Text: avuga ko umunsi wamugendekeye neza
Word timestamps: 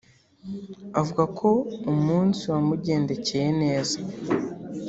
avuga 0.99 1.23
ko 1.39 1.49
umunsi 1.93 2.41
wamugendekeye 2.53 3.49
neza 3.61 3.97